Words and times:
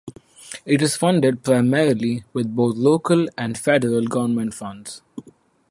It 0.65 0.81
is 0.81 0.95
funded 0.97 1.43
primarily 1.43 2.23
with 2.33 2.55
both 2.55 2.75
local 2.75 3.27
and 3.37 3.55
federal 3.55 4.05
government 4.07 4.55
funds. 4.55 5.03